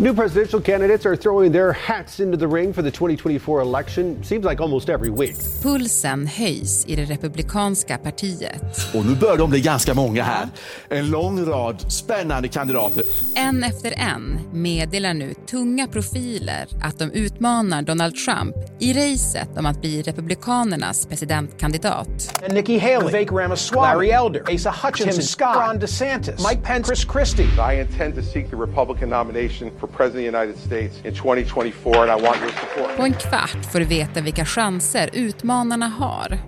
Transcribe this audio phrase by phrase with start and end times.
[0.00, 4.22] New presidential candidates are throwing their hats into the ring for the 2024 election.
[4.22, 5.36] Seems like almost every week.
[5.62, 8.62] Pulsen höjs i det republikanska partiet.
[8.94, 10.48] Och nu börjar de bli ganska många här.
[10.88, 13.04] En lång rad spännande kandidater.
[13.36, 19.66] En efter en meddelar nu tunga profiler att de utmanar Donald Trump i racet om
[19.66, 22.40] att bli republikanernas presidentkandidat.
[22.44, 26.86] And Nikki Haley, Vivek Ramaswamy, Larry Elder, Asa Hutchinson, Tim Scott, Ron DeSantis, Mike Pence,
[26.86, 27.72] Chris Christie.
[27.72, 31.96] I intend to seek the Republican nomination for President of the United States in 2024
[31.96, 32.96] and I want your support.
[32.96, 36.38] På en kvart får du veta vilka chanser utmanarna har.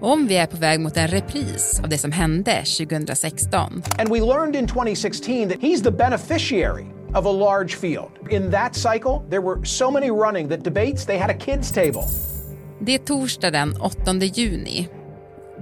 [0.00, 3.82] Om vi är på väg mot en repris av det som hände 2016.
[3.98, 8.10] And we learned in 2016 that he's the beneficiary of a large field.
[8.30, 12.02] In that cycle, there were so many running that debates, they had a kids table.
[12.80, 14.88] Det är torsdag den 8 juni.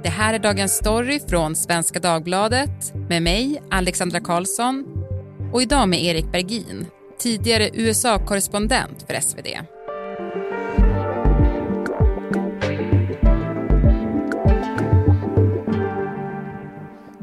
[0.02, 4.85] Det här är dagens story från Svenska Dagbladet med mig, Alexandra Karlsson
[5.52, 6.87] och idag med Erik Bergin,
[7.19, 9.47] tidigare USA-korrespondent för SvD.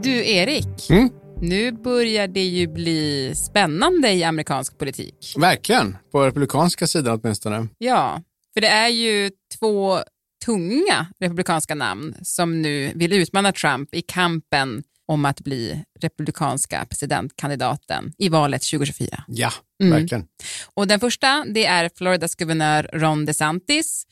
[0.03, 0.89] Du, Erik.
[0.89, 1.09] Mm?
[1.41, 5.33] Nu börjar det ju bli spännande i amerikansk politik.
[5.37, 7.67] Verkligen, på republikanska sidan åtminstone.
[7.77, 8.21] Ja,
[8.53, 9.99] för det är ju två
[10.45, 18.13] tunga republikanska namn som nu vill utmana Trump i kampen om att bli republikanska presidentkandidaten
[18.17, 19.23] i valet 2024.
[19.27, 19.51] Ja,
[19.83, 19.99] Mm.
[19.99, 20.25] verkligen.
[20.73, 24.05] Och den första det är Floridas guvernör Ron DeSantis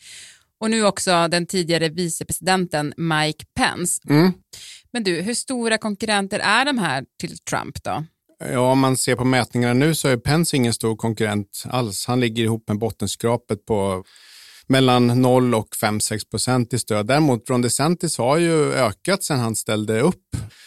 [0.60, 4.02] och nu också den tidigare vicepresidenten Mike Pence.
[4.10, 4.34] Mm.
[4.94, 8.04] Men du, hur stora konkurrenter är de här till Trump då?
[8.52, 12.06] Ja, om man ser på mätningarna nu så är Pence ingen stor konkurrent alls.
[12.06, 14.04] Han ligger ihop med bottenskrapet på
[14.68, 17.06] mellan 0 och 5-6 procent i stöd.
[17.08, 20.24] Däremot Ron DeSantis har ju ökat sedan han ställde upp.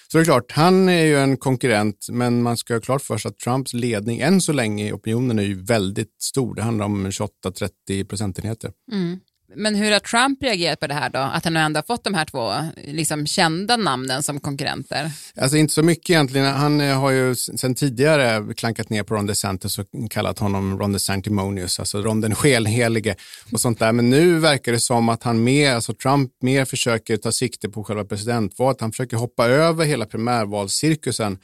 [0.08, 3.18] Så det är klart, han är ju en konkurrent, men man ska ha klart för
[3.18, 6.54] sig att Trumps ledning än så länge i opinionen är ju väldigt stor.
[6.54, 8.72] Det handlar om 28-30 procentenheter.
[8.92, 9.20] Mm.
[9.56, 11.18] Men hur har Trump reagerat på det här då?
[11.18, 12.52] Att han nu ändå har fått de här två
[12.84, 15.10] liksom, kända namnen som konkurrenter?
[15.40, 16.46] Alltså inte så mycket egentligen.
[16.46, 20.92] Han eh, har ju sedan tidigare klankat ner på Ron DeSantis och kallat honom Ron
[20.92, 23.16] DeSantimonious, alltså Ron den skelhelige
[23.52, 23.92] och sånt där.
[23.92, 27.84] Men nu verkar det som att han mer, alltså Trump mer försöker ta sikte på
[27.84, 28.80] själva presidentvalet.
[28.80, 31.38] Han försöker hoppa över hela primärvalscirkusen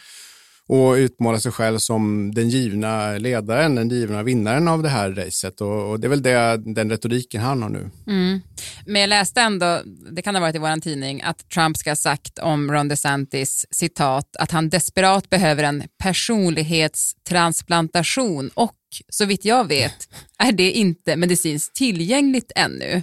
[0.70, 5.60] och utmåla sig själv som den givna ledaren, den givna vinnaren av det här racet.
[5.60, 7.90] Och, och det är väl det, den retoriken han har nu.
[8.06, 8.40] Mm.
[8.86, 9.80] Men jag läste ändå,
[10.10, 13.66] det kan ha varit i vår tidning, att Trump ska ha sagt om Ron DeSantis
[13.70, 18.76] citat att han desperat behöver en personlighetstransplantation och
[19.08, 23.02] så vitt jag vet är det inte medicinskt tillgängligt ännu.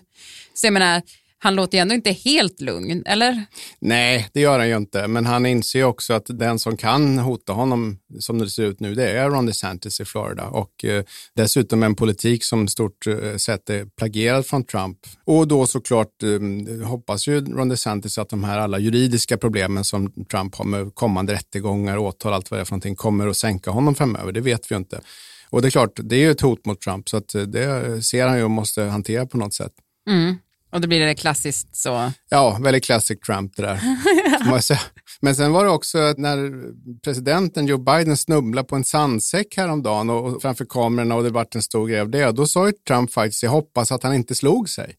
[0.53, 1.01] Så jag menar,
[1.39, 3.45] han låter ju ändå inte helt lugn, eller?
[3.79, 7.17] Nej, det gör han ju inte, men han inser ju också att den som kan
[7.17, 11.03] hota honom som det ser ut nu, det är Ron DeSantis i Florida och eh,
[11.35, 14.97] dessutom en politik som stort eh, sett är plagierad från Trump.
[15.25, 20.11] Och då såklart eh, hoppas ju Ron DeSantis att de här alla juridiska problemen som
[20.31, 23.71] Trump har med kommande rättegångar, åtal, allt vad det är för någonting, kommer att sänka
[23.71, 24.31] honom framöver.
[24.31, 25.01] Det vet vi ju inte.
[25.49, 28.01] Och det är klart, det är ju ett hot mot Trump, så att eh, det
[28.01, 29.73] ser han ju och måste hantera på något sätt.
[30.71, 32.11] Och då blir det klassiskt så.
[32.29, 33.81] Ja, väldigt classic Trump det där.
[35.21, 36.51] Men sen var det också att när
[37.03, 41.61] presidenten Joe Biden snubblade på en sandsäck häromdagen och framför kamerorna och det vart en
[41.61, 44.69] stor grej av det, då sa ju Trump faktiskt, jag hoppas att han inte slog
[44.69, 44.95] sig.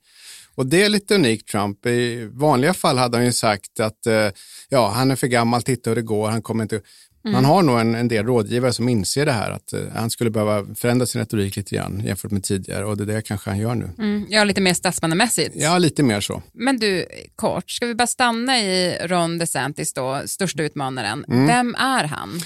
[0.59, 1.87] Och det är lite unikt Trump.
[1.87, 4.29] I vanliga fall hade han ju sagt att eh,
[4.69, 6.81] ja, han är för gammal, titta hur det går, han kommer inte...
[7.25, 10.31] Man har nog en, en del rådgivare som inser det här, att eh, han skulle
[10.31, 13.59] behöva förändra sin retorik lite grann jämfört med tidigare och det är det kanske han
[13.59, 13.91] gör nu.
[13.99, 15.55] Mm, ja, lite mer statsmannamässigt.
[15.55, 16.43] Ja, lite mer så.
[16.53, 21.25] Men du, kort, ska vi bara stanna i Ron DeSantis då, största utmanaren.
[21.29, 22.41] Vem är han?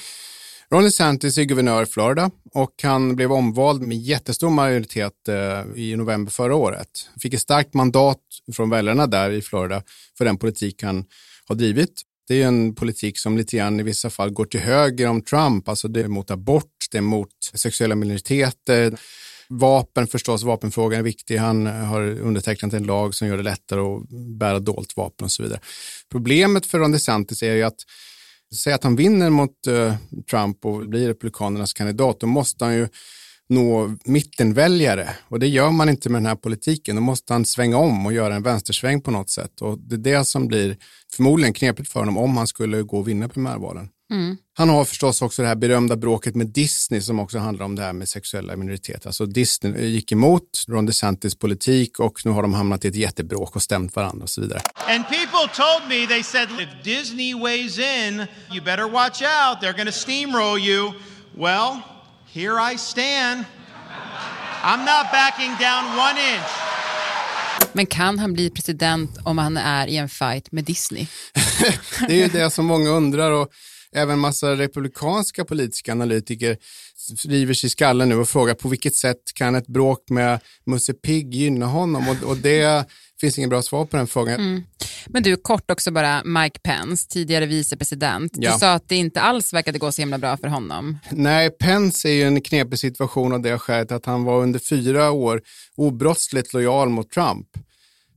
[0.72, 5.96] Ron DeSantis är guvernör i Florida och han blev omvald med jättestor majoritet eh, i
[5.96, 6.88] november förra året.
[7.10, 8.18] Han fick ett starkt mandat
[8.52, 9.82] från väljarna där i Florida
[10.18, 11.04] för den politik han
[11.46, 12.02] har drivit.
[12.28, 15.68] Det är en politik som lite grann i vissa fall går till höger om Trump,
[15.68, 18.98] alltså det är mot abort, det är mot sexuella minoriteter.
[19.48, 21.36] Vapen förstås, vapenfrågan är viktig.
[21.36, 24.08] Han har undertecknat en lag som gör det lättare att
[24.38, 25.60] bära dolt vapen och så vidare.
[26.10, 27.84] Problemet för Ron DeSantis är ju att
[28.56, 29.94] säga att han vinner mot eh,
[30.30, 32.88] Trump och blir republikanernas kandidat, då måste han ju
[33.48, 36.96] nå mittenväljare och det gör man inte med den här politiken.
[36.96, 40.18] Då måste han svänga om och göra en vänstersväng på något sätt och det är
[40.18, 40.76] det som blir
[41.16, 43.88] förmodligen knepigt för honom om han skulle gå och vinna primärvalen.
[44.54, 47.82] Han har förstås också det här berömda bråket med Disney som också handlar om det
[47.82, 49.06] här med sexuella minoriteter.
[49.06, 53.56] Alltså Disney gick emot Ron DeSantis politik och nu har de hamnat i ett jättebråk
[53.56, 54.60] och stämt varandra och så vidare.
[54.88, 59.60] And people told me, they said, if Disney weighs in, you better watch out.
[59.62, 60.92] They're to steamroll you.
[61.36, 61.80] Well,
[62.32, 63.44] here I stand.
[64.62, 66.72] I'm not backing down one inch.
[67.72, 71.06] Men kan han bli president om han är i en fight med Disney?
[72.08, 73.48] det är ju det som många undrar och
[73.94, 76.56] även massa republikanska politiska analytiker
[77.24, 80.92] river sig i skallen nu och frågar på vilket sätt kan ett bråk med Musse
[80.92, 82.08] Pigg gynna honom?
[82.08, 82.88] Och, och det
[83.20, 84.40] finns inget bra svar på den frågan.
[84.40, 84.62] Mm.
[85.06, 88.32] Men du, kort också bara, Mike Pence, tidigare vicepresident.
[88.34, 90.98] Du sa att det inte alls verkade gå så himla bra för honom.
[91.10, 95.10] Nej, Pence är ju en knepig situation av det skälet att han var under fyra
[95.10, 95.42] år
[95.76, 97.46] obrottsligt lojal mot Trump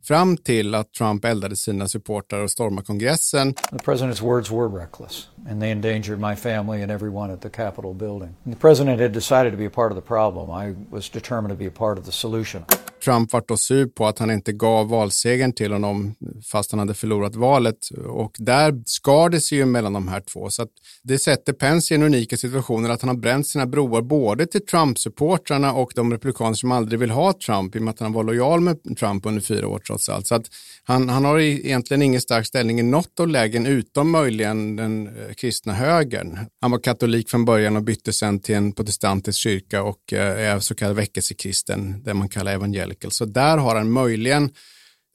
[0.08, 3.54] fram till att Trump eldade sina supportrar och stormade kongressen.
[3.54, 7.94] The president's words were reckless and they endangered my family and everyone at the Capitol
[7.94, 8.36] building.
[8.46, 10.50] And the president had decided to be a part of the problem.
[10.50, 12.66] I was determined to be a part of the solution.
[13.06, 16.16] Trump var då sur på att han inte gav valsegern till honom
[16.52, 20.50] fast han hade förlorat valet och där skar det sig ju mellan de här två.
[20.50, 20.70] Så att
[21.04, 24.66] det sätter Pence i en unika situation att han har bränt sina broar både till
[24.66, 28.24] Trump-supportrarna och de republikaner som aldrig vill ha Trump i och med att han var
[28.24, 30.28] lojal med Trump under fyra år trots allt.
[30.28, 30.46] Så att
[30.84, 35.34] han, han har egentligen ingen stark ställning i något av lägen utom möjligen den eh,
[35.36, 36.40] kristna högern.
[36.62, 40.60] Han var katolik från början och bytte sen till en protestantisk kyrka och eh, är
[40.60, 43.12] så kallad väckelsekristen, det man kallar evangelical.
[43.12, 44.50] Så där har han möjligen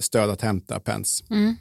[0.03, 1.25] stöd att hämta Pence.
[1.31, 1.57] Mm.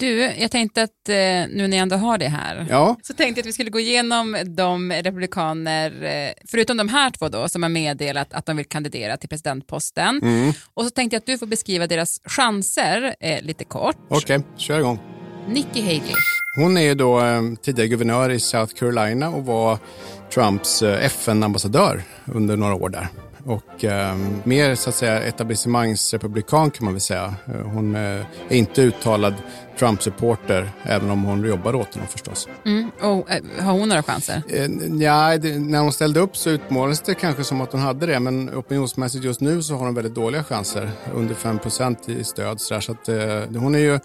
[0.00, 2.96] Du, jag tänkte att eh, nu när jag ändå har det här, ja.
[3.02, 7.28] så tänkte jag att vi skulle gå igenom de republikaner, eh, förutom de här två
[7.28, 10.20] då, som har meddelat att de vill kandidera till presidentposten.
[10.22, 10.52] Mm.
[10.74, 13.96] Och så tänkte jag att du får beskriva deras chanser eh, lite kort.
[14.08, 14.98] Okej, okay, kör igång.
[15.48, 16.14] Nikki Haley.
[16.54, 17.22] Hon är då
[17.62, 19.78] tidigare guvernör i South Carolina och var
[20.34, 23.08] Trumps FN-ambassadör under några år där
[23.48, 27.34] och eh, mer så att säga etablissemangsrepublikan kan man väl säga.
[27.46, 29.34] Eh, hon eh, är inte uttalad
[29.78, 32.48] Trump-supporter även om hon jobbar åt honom förstås.
[32.64, 32.90] Mm.
[33.00, 34.42] Och, eh, har hon några chanser?
[34.48, 34.66] Eh,
[35.02, 38.20] ja, det, när hon ställde upp så utmålades det kanske som att hon hade det
[38.20, 40.90] men opinionsmässigt just nu så har hon väldigt dåliga chanser.
[41.14, 42.60] Under 5% i stöd.
[42.60, 44.00] Så, där, så att, eh, hon är ju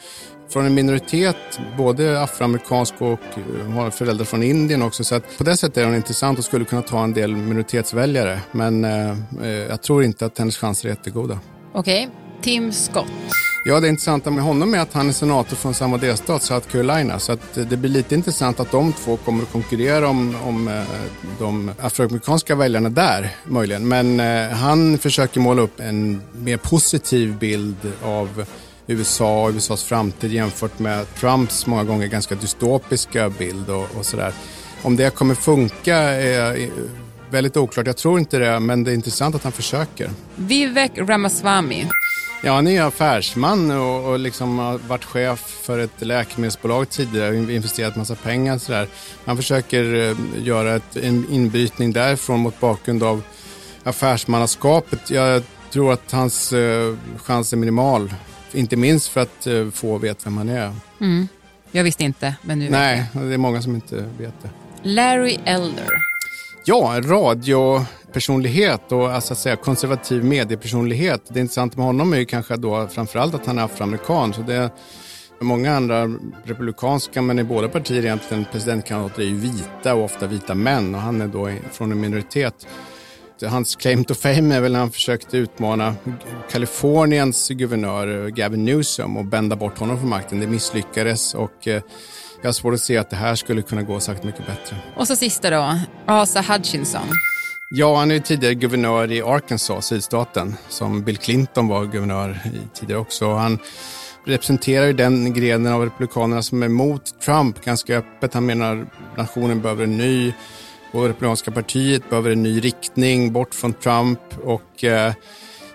[0.49, 5.03] från en minoritet, både afroamerikansk och eh, har föräldrar från Indien också.
[5.03, 8.39] Så på det sättet är hon intressant och skulle kunna ta en del minoritetsväljare.
[8.51, 9.09] Men eh,
[9.41, 11.39] eh jag tror inte att hennes chanser är jättegoda.
[11.73, 12.15] Okej, okay.
[12.41, 13.07] Tim Scott.
[13.65, 17.19] Ja, det intressanta med honom är att han är senator från samma delstat, South Carolina.
[17.19, 20.83] Så att det blir lite intressant att de två kommer att konkurrera om, om eh,
[21.39, 23.87] de afroamerikanska väljarna där, möjligen.
[23.87, 24.19] Men
[24.49, 28.45] han försöker måla upp en mer positiv bild av
[28.87, 34.33] USA och USAs framtid jämfört med Trumps många gånger ganska dystopiska bild och, och sådär.
[34.81, 36.69] Om det kommer funka är
[37.29, 37.87] väldigt oklart.
[37.87, 40.09] Jag tror inte det, men det är intressant att han försöker.
[40.35, 41.85] Vivek Ramaswamy.
[42.45, 47.35] Ja, han är affärsman och, och liksom har varit chef för ett läkemedelsbolag tidigare och
[47.35, 48.57] investerat massa pengar.
[48.57, 48.87] Sådär.
[49.25, 53.21] Han försöker eh, göra ett, en inbrytning därifrån mot bakgrund av
[53.83, 55.09] affärsmannaskapet.
[55.09, 58.13] Jag tror att hans eh, chans är minimal.
[58.53, 60.73] Inte minst för att uh, få veta vem han är.
[60.99, 61.27] Mm.
[61.71, 63.23] Jag visste inte, men nu Nej, vet jag.
[63.23, 64.49] det är många som inte vet det.
[64.83, 65.89] Larry Elder.
[66.65, 71.21] Ja, radiopersonlighet och alltså att säga konservativ mediepersonlighet.
[71.27, 74.33] Det intressanta med honom är ju kanske då framförallt att han är afroamerikan.
[74.33, 74.69] Så det är
[75.39, 76.11] många andra
[76.43, 81.01] republikanska, men i båda partier egentligen presidentkandidater är ju vita och ofta vita män och
[81.01, 82.67] han är då från en minoritet
[83.47, 85.95] hans claim to fame är väl när han försökte utmana
[86.51, 90.39] Kaliforniens guvernör Gavin Newsom och bända bort honom från makten.
[90.39, 91.81] Det misslyckades och eh,
[92.41, 94.77] jag har svårt att se att det här skulle kunna gå sagt mycket bättre.
[94.95, 97.07] Och så sista då, Asa Hutchinson.
[97.69, 102.99] Ja, han är tidigare guvernör i Arkansas, sydstaten, som Bill Clinton var guvernör i tidigare
[102.99, 103.33] också.
[103.33, 103.59] Han
[104.25, 108.33] representerar ju den grenen av republikanerna som är emot Trump ganska öppet.
[108.33, 108.85] Han menar
[109.17, 110.33] nationen behöver en ny
[110.93, 115.13] och Republikanska partiet behöver en ny riktning bort från Trump och eh,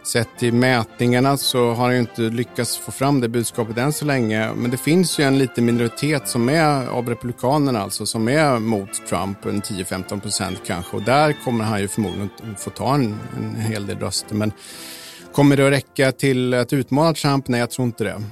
[0.09, 4.05] sett till mätningarna så har han ju inte lyckats få fram det budskapet än så
[4.05, 4.53] länge.
[4.55, 9.07] Men det finns ju en liten minoritet som är av republikanerna alltså som är mot
[9.09, 13.57] Trump, en 10-15 procent kanske och där kommer han ju förmodligen få ta en, en
[13.57, 14.35] hel del röster.
[14.35, 14.53] Men
[15.33, 17.49] kommer det att räcka till att utmana Trump?
[17.49, 18.23] Nej, jag tror inte det.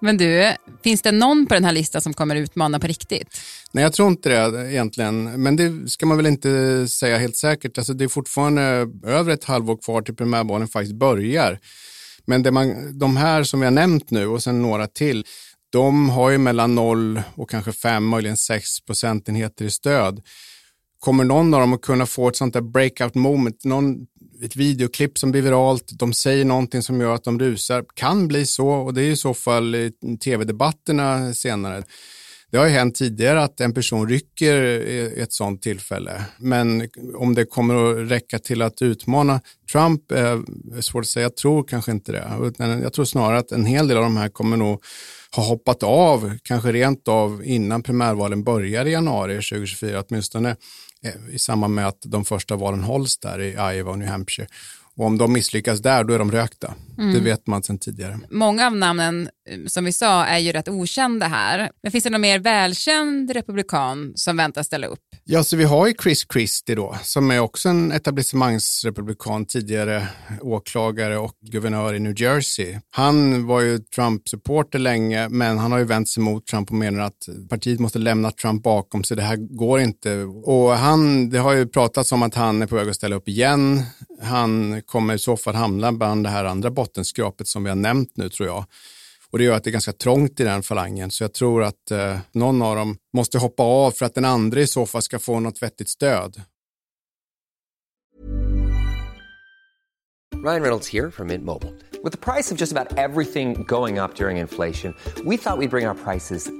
[0.00, 0.54] Men du,
[0.84, 3.40] finns det någon på den här listan som kommer utmana på riktigt?
[3.72, 5.42] Nej, jag tror inte det egentligen.
[5.42, 7.78] Men det ska man väl inte säga helt säkert.
[7.78, 11.58] Alltså, det är fortfarande över ett halvår kvar till primärvalen faktiskt börjar.
[12.24, 15.26] Men det man, de här som vi har nämnt nu och sen några till,
[15.72, 20.22] de har ju mellan 0 och kanske 5, möjligen 6 procentenheter i stöd.
[20.98, 24.06] Kommer någon av dem att kunna få ett sånt där breakout moment, någon,
[24.42, 28.46] ett videoklipp som blir viralt, de säger någonting som gör att de rusar, kan bli
[28.46, 29.92] så och det är i så fall i
[30.24, 31.82] tv-debatterna senare
[32.50, 36.24] Det har ju hänt tidigare att en person rycker i ett sådant tillfälle.
[36.38, 39.40] Men om det kommer att räcka till att utmana
[39.72, 40.18] Trump eh,
[40.76, 41.22] är svårt att säga.
[41.22, 42.52] Jag tror kanske inte det.
[42.82, 44.84] Jag tror snarare att en hel del av de här kommer nog
[45.36, 50.56] ha hoppat av, kanske rent av innan primärvalen börjar i januari 2024, åtminstone
[51.32, 54.48] i samband med att de första valen hålls där i Iowa och New Hampshire.
[54.96, 56.74] Och om de misslyckas där, då är de rökta.
[56.98, 57.14] Mm.
[57.14, 58.18] Det vet man sedan tidigare.
[58.30, 61.70] Många av namnen eh, som vi sa är ju rätt okända här.
[61.82, 65.09] Men finns det någon mer välkänd republikan som väntas ställa upp?
[65.32, 70.08] Ja, så vi har ju Chris Christie då, som är också en etablissemangsrepublikan, tidigare
[70.40, 72.78] åklagare och guvernör i New Jersey.
[72.90, 77.00] Han var ju Trump-supporter länge, men han har ju vänt sig mot Trump och menar
[77.00, 79.16] att partiet måste lämna Trump bakom sig.
[79.16, 80.22] Det här går inte.
[80.24, 83.28] Och han, det har ju pratats om att han är på väg att ställa upp
[83.28, 83.82] igen.
[84.22, 88.16] Han kommer i så fall hamna bland det här andra bottenskrapet som vi har nämnt
[88.16, 88.64] nu, tror jag.
[89.32, 91.10] Och det gör att det är ganska trångt i den falangen.
[91.10, 94.60] Så jag tror att eh, någon av dem måste hoppa av för att den andra
[94.60, 96.42] i så fall ska få något vettigt stöd.
[100.44, 101.72] Ryan Reynolds här från Mint Mobile.
[102.02, 105.68] Med priset på nästan allt som går upp under inflationen, trodde vi att vi skulle
[105.68, 106.59] bring våra priser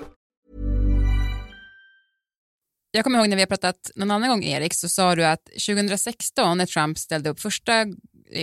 [2.91, 5.45] Jag kommer ihåg när vi har pratat någon annan gång Erik så sa du att
[5.67, 7.85] 2016 när Trump ställde upp första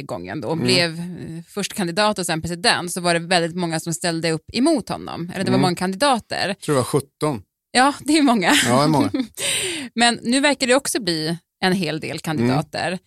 [0.02, 0.64] gången då, och mm.
[0.64, 4.44] blev eh, först kandidat och sen president så var det väldigt många som ställde upp
[4.52, 5.30] emot honom.
[5.34, 5.60] Eller det var mm.
[5.60, 6.48] många kandidater.
[6.48, 7.42] Jag tror det var 17.
[7.70, 8.52] Ja, det är många.
[8.66, 9.10] Ja, det är många.
[9.94, 12.86] Men nu verkar det också bli en hel del kandidater.
[12.86, 12.98] Mm.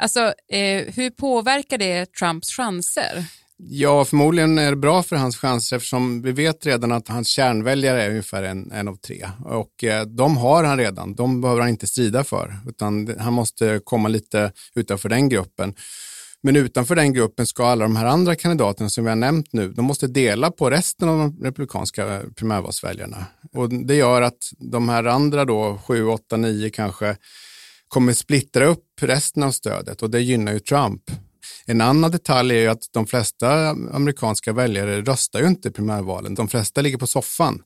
[0.00, 0.20] Alltså,
[0.52, 3.24] eh, hur påverkar det Trumps chanser?
[3.62, 8.02] Ja, förmodligen är det bra för hans chanser eftersom vi vet redan att hans kärnväljare
[8.02, 9.28] är ungefär en, en av tre.
[9.44, 13.80] Och eh, de har han redan, de behöver han inte strida för, utan han måste
[13.84, 15.74] komma lite utanför den gruppen.
[16.42, 19.72] Men utanför den gruppen ska alla de här andra kandidaterna som vi har nämnt nu,
[19.72, 23.26] de måste dela på resten av de republikanska eh, primärvalsväljarna.
[23.52, 27.16] Och det gör att de här andra då, sju, åtta, nio kanske,
[27.88, 31.02] kommer splittra upp resten av stödet och det gynnar ju Trump.
[31.66, 36.34] En annan detalj är ju att de flesta amerikanska väljare röstar ju inte i primärvalen.
[36.34, 37.62] De flesta ligger på soffan.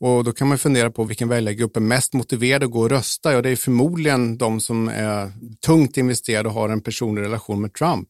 [0.00, 3.32] Och då kan man fundera på vilken väljargrupp är mest motiverad att gå och rösta.
[3.32, 5.32] Ja, det är förmodligen de som är
[5.66, 8.08] tungt investerade och har en personlig relation med Trump.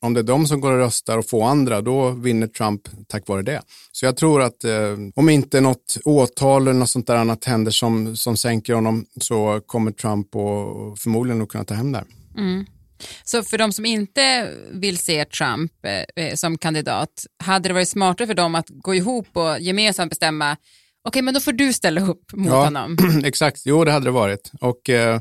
[0.00, 3.28] Om det är de som går och röstar och får andra, då vinner Trump tack
[3.28, 3.62] vare det.
[3.92, 7.70] Så jag tror att eh, om inte något åtal eller något sånt där annat händer
[7.70, 12.04] som, som sänker honom så kommer Trump och förmodligen att kunna ta hem det.
[12.38, 12.66] Mm.
[13.24, 17.88] Så för de som inte vill se Trump eh, eh, som kandidat, hade det varit
[17.88, 21.72] smartare för dem att gå ihop och gemensamt bestämma, okej okay, men då får du
[21.72, 22.96] ställa upp mot ja, honom?
[23.24, 24.50] Exakt, jo det hade det varit.
[24.60, 25.20] Och eh,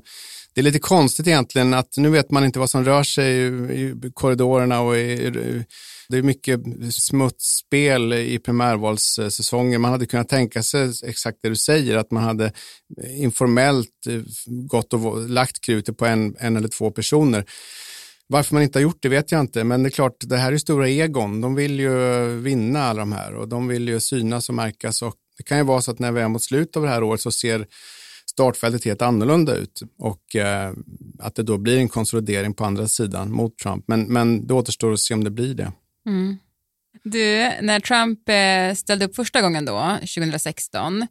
[0.56, 3.46] det är lite konstigt egentligen att nu vet man inte vad som rör sig i,
[3.46, 5.64] i korridorerna och i,
[6.10, 6.60] det är mycket
[6.92, 9.82] smutsspel i primärvalssäsongen.
[9.82, 12.52] Man hade kunnat tänka sig exakt det du säger, att man hade
[13.18, 17.46] informellt eh, gått och lagt krutet på en, en eller två personer.
[18.28, 20.52] Varför man inte har gjort det vet jag inte, men det är klart, det här
[20.52, 21.42] är stora egon.
[21.42, 25.16] De vill ju vinna alla de här och de vill ju synas och märkas och
[25.38, 27.22] det kan ju vara så att när vi är mot slutet av det här året
[27.22, 27.68] så ser
[28.36, 30.74] startfältet helt annorlunda ut och eh,
[31.20, 33.84] att det då blir en konsolidering på andra sidan mot Trump.
[33.88, 35.72] Men, men det återstår att se om det blir det.
[36.08, 36.38] Mm.
[37.04, 41.08] Du, när Trump eh, ställde upp första gången då, 2016,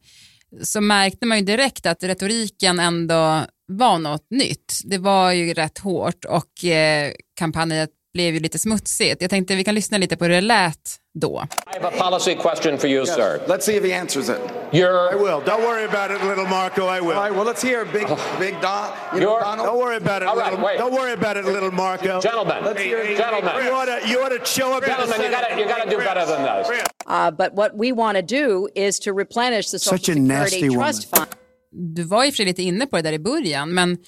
[0.62, 4.80] så märkte man ju direkt att retoriken ändå var något nytt.
[4.84, 9.22] Det var ju rätt hårt och eh, kampanjen blev ju lite smutsigt.
[9.22, 11.46] Jag tänkte vi kan lyssna lite på hur det lät då.
[11.66, 13.14] I have a policy question for you, yes.
[13.14, 13.40] sir.
[13.46, 14.40] Let's see if he answers it.
[14.72, 15.12] You're...
[15.12, 15.40] I will.
[15.40, 16.86] Don't worry about it, little Marco.
[16.86, 17.12] I will.
[17.12, 17.34] All right.
[17.34, 18.92] Well, let's hear Big Big Don.
[19.14, 19.66] You know, Donald.
[19.66, 20.66] Don't worry about it, All right, little.
[20.66, 20.78] Wait.
[20.78, 22.20] Don't worry about it, little Marco.
[22.20, 23.64] Gentlemen, let's hear hey, gentlemen.
[23.64, 24.84] You ought to you ought to show up.
[24.84, 26.84] Gentlemen, you got you got to do better than this.
[27.06, 30.68] Uh, but what we want to do is to replenish the Social Such a Security
[30.74, 31.28] Trust Fund.
[31.76, 33.98] Du var ju för lite inne på det där i början, men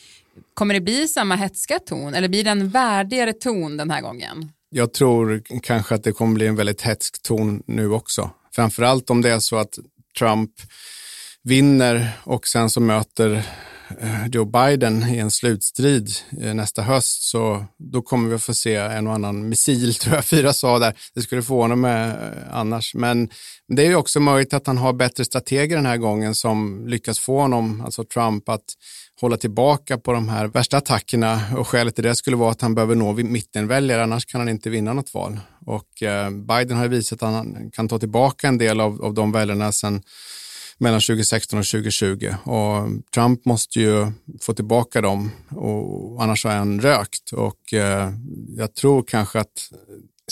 [0.55, 4.53] kommer det bli samma hetska ton eller blir det en värdigare ton den här gången?
[4.71, 8.31] Jag tror kanske att det kommer bli en väldigt hetsk ton nu också.
[8.55, 9.79] Framförallt om det är så att
[10.19, 10.51] Trump
[11.43, 13.47] vinner och sen så möter
[14.01, 18.55] Eh, Joe Biden i en slutstrid eh, nästa höst så då kommer vi att få
[18.55, 20.95] se en och annan missil, tror jag fyra sa där.
[21.15, 22.15] Det skulle förvåna mig eh,
[22.51, 22.95] annars.
[22.95, 23.29] Men
[23.69, 27.19] det är ju också möjligt att han har bättre strateger den här gången som lyckas
[27.19, 28.65] få honom, alltså Trump, att
[29.21, 32.75] hålla tillbaka på de här värsta attackerna och skälet till det skulle vara att han
[32.75, 35.41] behöver nå mittenväljare, annars kan han inte vinna något val.
[35.67, 35.89] Och
[36.33, 39.73] Biden har ju visat att han kan ta tillbaka en del av, av de väljarna
[39.73, 40.03] sen
[40.79, 46.81] mellan 2016 och 2020 och Trump måste ju få tillbaka dem och annars har han
[46.81, 48.13] rökt och eh,
[48.57, 49.71] jag tror kanske att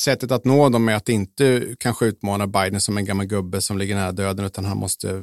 [0.00, 3.78] sättet att nå dem är att inte kanske utmana Biden som en gammal gubbe som
[3.78, 5.22] ligger nära döden utan han måste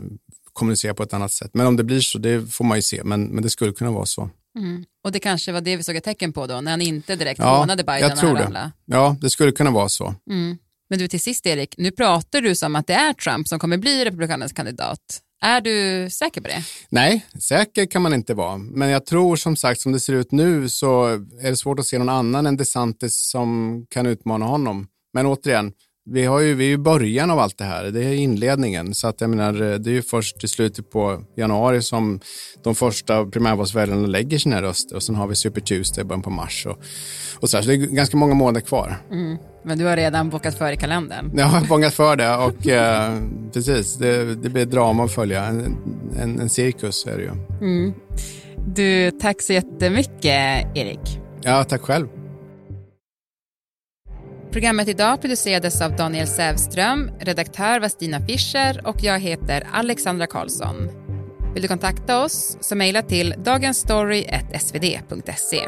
[0.54, 1.51] kommunicera på ett annat sätt.
[1.54, 3.92] Men om det blir så, det får man ju se, men, men det skulle kunna
[3.92, 4.30] vara så.
[4.60, 4.86] Mm.
[5.04, 7.40] Och det kanske var det vi såg ett tecken på då, när han inte direkt
[7.40, 8.72] ja, hånade Biden jag tror det.
[8.86, 10.16] Ja, det skulle kunna vara så.
[10.30, 10.58] Mm.
[10.91, 13.77] Men du, till sist Erik, nu pratar du som att det är Trump som kommer
[13.77, 15.00] bli republikanernas kandidat.
[15.41, 16.63] Är du säker på det?
[16.89, 18.57] Nej, säker kan man inte vara.
[18.57, 21.05] Men jag tror som sagt, som det ser ut nu så
[21.41, 24.88] är det svårt att se någon annan än DeSantis som kan utmana honom.
[25.13, 25.74] Men återigen,
[26.05, 27.84] vi, har ju, vi är ju början av allt det här.
[27.84, 28.93] Det är inledningen.
[28.93, 32.20] Så att jag menar, det är ju först i slutet på januari som
[32.63, 36.29] de första primärvalsväljarna lägger sina röster och sen har vi Super Tuesday i början på
[36.29, 36.65] mars.
[36.65, 36.77] Och,
[37.39, 38.98] och så, här, så det är ganska många månader kvar.
[39.12, 39.38] Mm.
[39.63, 41.31] Men du har redan bokat för i kalendern?
[41.36, 43.20] Jag har bokat för det och eh,
[43.53, 45.46] precis, det, det blir drama att följa.
[45.46, 45.77] En,
[46.20, 47.31] en, en cirkus är det ju.
[47.62, 47.93] Mm.
[48.75, 51.20] Du, tack så jättemycket Erik.
[51.41, 52.08] Ja, tack själv.
[54.51, 60.89] Programmet idag producerades av Daniel Sävström, redaktör var Stina Fischer och jag heter Alexandra Karlsson.
[61.53, 65.67] Vill du kontakta oss så mejla till dagensstory.svd.se.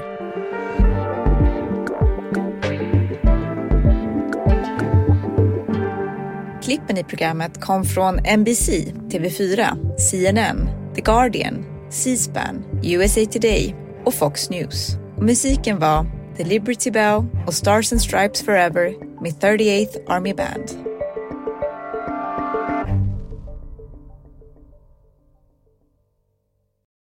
[6.63, 8.69] Klippen i programmet kom från NBC,
[9.09, 13.75] TV4, CNN, The Guardian, C-SPAN, USA Today
[14.05, 14.97] och Fox News.
[15.17, 20.92] Och musiken var The Liberty Bell och Stars and Stripes Forever my 38th Army Band.